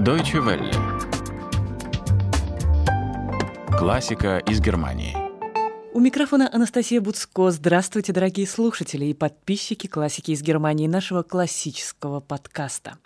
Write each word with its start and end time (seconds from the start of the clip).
Deutsche 0.00 0.38
Welle. 0.38 0.70
Классика 3.76 4.38
из 4.38 4.58
Германии. 4.58 5.19
У 5.92 5.98
микрофона 5.98 6.48
Анастасия 6.52 7.00
Буцко. 7.00 7.50
Здравствуйте, 7.50 8.12
дорогие 8.12 8.46
слушатели 8.46 9.06
и 9.06 9.12
подписчики 9.12 9.88
классики 9.88 10.30
из 10.30 10.40
Германии 10.40 10.86
нашего 10.86 11.24
классического 11.24 12.20
подкаста. 12.20 12.98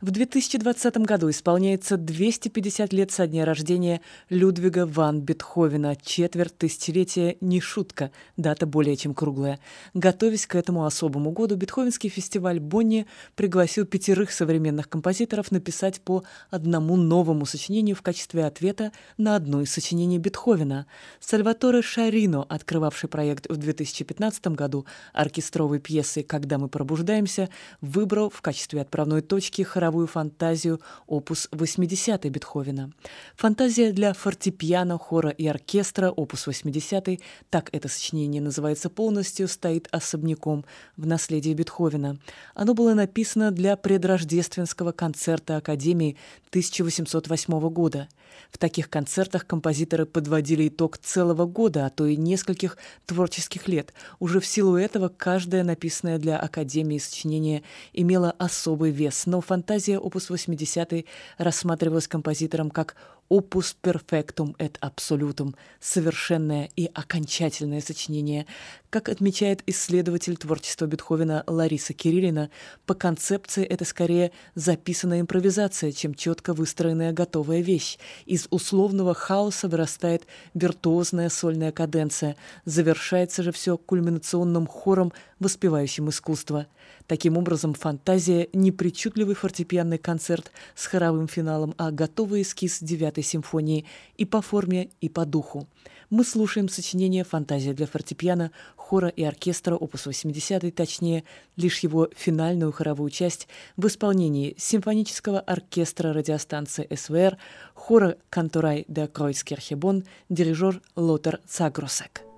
В 0.00 0.10
2020 0.10 0.96
году 0.98 1.30
исполняется 1.30 1.96
250 1.96 2.92
лет 2.92 3.12
со 3.12 3.28
дня 3.28 3.44
рождения 3.44 4.00
Людвига 4.28 4.86
ван 4.86 5.20
Бетховена. 5.20 5.94
Четверть 5.94 6.58
тысячелетия 6.58 7.36
не 7.40 7.60
шутка, 7.60 8.10
дата 8.36 8.66
более 8.66 8.96
чем 8.96 9.14
круглая. 9.14 9.60
Готовясь 9.94 10.48
к 10.48 10.56
этому 10.56 10.84
особому 10.84 11.30
году, 11.30 11.54
Бетховенский 11.54 12.10
фестиваль 12.10 12.58
Бонни 12.58 13.06
пригласил 13.36 13.86
пятерых 13.86 14.32
современных 14.32 14.88
композиторов 14.88 15.52
написать 15.52 16.00
по 16.00 16.24
одному 16.50 16.96
новому 16.96 17.46
сочинению 17.46 17.94
в 17.94 18.02
качестве 18.02 18.44
ответа 18.44 18.90
на 19.16 19.36
одно 19.36 19.60
из 19.60 19.70
сочинений 19.70 20.18
Бетховена. 20.18 20.86
Сальваторе 21.20 21.82
Шарин 21.82 22.31
Кино, 22.32 22.46
открывавший 22.48 23.10
проект 23.10 23.46
в 23.50 23.58
2015 23.58 24.46
году 24.46 24.86
оркестровой 25.12 25.80
пьесы 25.80 26.22
«Когда 26.22 26.56
мы 26.56 26.70
пробуждаемся», 26.70 27.50
выбрал 27.82 28.30
в 28.30 28.40
качестве 28.40 28.80
отправной 28.80 29.20
точки 29.20 29.60
хоровую 29.60 30.06
фантазию 30.06 30.80
опус 31.06 31.48
80 31.52 32.24
Бетховена. 32.30 32.90
Фантазия 33.36 33.92
для 33.92 34.14
фортепиано, 34.14 34.96
хора 34.96 35.28
и 35.28 35.46
оркестра 35.46 36.10
опус 36.10 36.46
80 36.46 37.20
так 37.50 37.68
это 37.70 37.88
сочинение 37.88 38.40
называется 38.40 38.88
полностью, 38.88 39.46
стоит 39.46 39.88
особняком 39.90 40.64
в 40.96 41.04
наследии 41.04 41.52
Бетховена. 41.52 42.16
Оно 42.54 42.72
было 42.72 42.94
написано 42.94 43.50
для 43.50 43.76
предрождественского 43.76 44.92
концерта 44.92 45.58
Академии 45.58 46.16
1808 46.48 47.68
года. 47.68 48.08
В 48.50 48.58
таких 48.58 48.90
концертах 48.90 49.46
композиторы 49.46 50.04
подводили 50.04 50.68
итог 50.68 50.98
целого 50.98 51.46
года, 51.46 51.86
а 51.86 51.90
то 51.90 52.06
и 52.06 52.16
нескольких 52.16 52.76
творческих 53.06 53.66
лет. 53.66 53.94
Уже 54.18 54.40
в 54.40 54.46
силу 54.46 54.76
этого 54.76 55.08
каждое 55.08 55.64
написанное 55.64 56.18
для 56.18 56.38
Академии 56.38 56.98
сочинение 56.98 57.62
имело 57.92 58.34
особый 58.38 58.90
вес, 58.90 59.26
но 59.26 59.40
фантазия 59.40 59.98
опус 59.98 60.28
80 60.28 61.06
рассматривалась 61.38 62.08
композитором 62.08 62.70
как 62.70 62.96
opus 63.32 63.74
perfectum 63.82 64.54
et 64.58 64.76
absolutum, 64.82 65.54
совершенное 65.80 66.68
и 66.76 66.90
окончательное 66.92 67.80
сочинение. 67.80 68.46
Как 68.90 69.08
отмечает 69.08 69.62
исследователь 69.66 70.36
творчества 70.36 70.84
Бетховена 70.84 71.42
Лариса 71.46 71.94
Кириллина, 71.94 72.50
по 72.84 72.92
концепции 72.92 73.64
это 73.64 73.86
скорее 73.86 74.32
записанная 74.54 75.22
импровизация, 75.22 75.92
чем 75.92 76.14
четко 76.14 76.52
выстроенная 76.52 77.12
готовая 77.12 77.62
вещь. 77.62 77.96
Из 78.26 78.48
условного 78.50 79.14
хаоса 79.14 79.66
вырастает 79.66 80.26
виртуозная 80.52 81.30
сольная 81.30 81.72
каденция, 81.72 82.36
завершается 82.66 83.42
же 83.42 83.50
все 83.50 83.78
кульминационным 83.78 84.66
хором, 84.66 85.10
воспевающим 85.42 86.08
искусство. 86.08 86.66
Таким 87.06 87.36
образом, 87.36 87.74
фантазия— 87.74 88.48
не 88.52 88.72
причудливый 88.72 89.34
фортепианный 89.34 89.98
концерт 89.98 90.50
с 90.74 90.86
хоровым 90.86 91.28
финалом, 91.28 91.74
а 91.76 91.90
готовый 91.90 92.42
эскиз 92.42 92.78
девятой 92.80 93.24
симфонии 93.24 93.84
и 94.16 94.24
по 94.24 94.40
форме, 94.40 94.90
и 95.00 95.08
по 95.08 95.26
духу. 95.26 95.68
Мы 96.12 96.24
слушаем 96.24 96.68
сочинение 96.68 97.24
«Фантазия 97.24 97.72
для 97.72 97.86
фортепиано» 97.86 98.50
хора 98.76 99.08
и 99.08 99.24
оркестра 99.24 99.76
опус 99.76 100.04
80, 100.04 100.74
точнее, 100.74 101.24
лишь 101.56 101.78
его 101.78 102.10
финальную 102.14 102.70
хоровую 102.70 103.08
часть 103.08 103.48
в 103.78 103.86
исполнении 103.86 104.54
симфонического 104.58 105.40
оркестра 105.40 106.12
радиостанции 106.12 106.86
СВР, 106.94 107.38
хора 107.72 108.18
«Канторай 108.28 108.84
де 108.88 109.06
Кройцкерхебон», 109.06 110.04
дирижер 110.28 110.82
Лотер 110.96 111.40
Цагросек. 111.48 112.31